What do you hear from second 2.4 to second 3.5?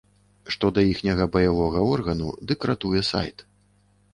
дык ратуе сайт.